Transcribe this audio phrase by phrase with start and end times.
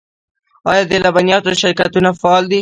[0.71, 2.59] آیا د لبنیاتو شرکتونه فعال دي؟